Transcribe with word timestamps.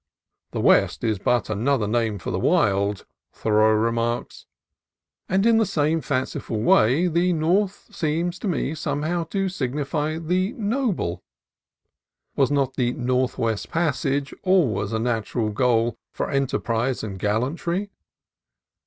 "The 0.49 0.61
West 0.61 1.03
is 1.03 1.19
but 1.19 1.47
another 1.47 1.87
name 1.87 2.17
for 2.17 2.31
the 2.31 2.39
Wild," 2.39 3.05
Thoreau 3.33 3.71
remarks; 3.73 4.47
and 5.29 5.45
in 5.45 5.57
the 5.59 5.63
same 5.67 6.01
fanciful 6.01 6.59
way 6.59 7.05
the 7.05 7.33
North 7.33 7.87
seems 7.95 8.39
to 8.39 8.47
me 8.47 8.73
somehow 8.73 9.25
to 9.25 9.47
signify 9.47 10.17
the 10.17 10.53
Noble. 10.53 11.21
Was 12.35 12.49
not 12.49 12.77
the 12.77 12.93
Northwest 12.93 13.69
Passage 13.69 14.33
always 14.41 14.91
a 14.91 14.97
natural 14.97 15.51
goal 15.51 15.99
for 16.09 16.31
enterprise 16.31 17.03
and 17.03 17.19
gallantry? 17.19 17.91